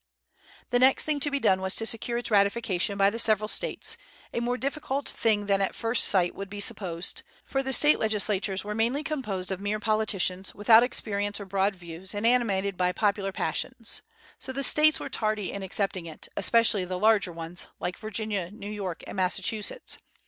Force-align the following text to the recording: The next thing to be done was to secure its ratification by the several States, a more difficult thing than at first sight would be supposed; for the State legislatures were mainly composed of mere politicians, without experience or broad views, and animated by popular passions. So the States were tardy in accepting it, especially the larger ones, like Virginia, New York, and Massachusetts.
The 0.71 0.79
next 0.79 1.03
thing 1.05 1.19
to 1.19 1.29
be 1.29 1.39
done 1.39 1.61
was 1.61 1.75
to 1.75 1.85
secure 1.85 2.17
its 2.17 2.31
ratification 2.31 2.97
by 2.97 3.11
the 3.11 3.19
several 3.19 3.47
States, 3.47 3.97
a 4.33 4.39
more 4.39 4.57
difficult 4.57 5.07
thing 5.07 5.45
than 5.45 5.61
at 5.61 5.75
first 5.75 6.05
sight 6.05 6.33
would 6.33 6.49
be 6.49 6.59
supposed; 6.59 7.21
for 7.45 7.61
the 7.61 7.71
State 7.71 7.99
legislatures 7.99 8.63
were 8.63 8.73
mainly 8.73 9.03
composed 9.03 9.51
of 9.51 9.61
mere 9.61 9.79
politicians, 9.79 10.55
without 10.55 10.81
experience 10.81 11.39
or 11.39 11.45
broad 11.45 11.75
views, 11.75 12.15
and 12.15 12.25
animated 12.25 12.77
by 12.77 12.91
popular 12.91 13.31
passions. 13.31 14.01
So 14.39 14.51
the 14.51 14.63
States 14.63 14.99
were 14.99 15.07
tardy 15.07 15.51
in 15.51 15.61
accepting 15.61 16.07
it, 16.07 16.27
especially 16.35 16.83
the 16.83 16.97
larger 16.97 17.31
ones, 17.31 17.67
like 17.79 17.95
Virginia, 17.99 18.49
New 18.49 18.71
York, 18.71 19.03
and 19.05 19.15
Massachusetts. 19.15 19.99